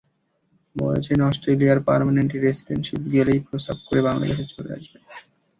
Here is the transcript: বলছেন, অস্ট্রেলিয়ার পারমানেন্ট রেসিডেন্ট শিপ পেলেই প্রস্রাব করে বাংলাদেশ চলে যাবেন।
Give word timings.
বলছেন, 0.75 1.17
অস্ট্রেলিয়ার 1.21 1.79
পারমানেন্ট 1.87 2.31
রেসিডেন্ট 2.37 2.83
শিপ 2.87 3.01
পেলেই 3.11 3.39
প্রস্রাব 3.39 3.77
করে 3.87 4.01
বাংলাদেশ 4.07 4.37
চলে 4.51 4.69
যাবেন। 4.73 5.01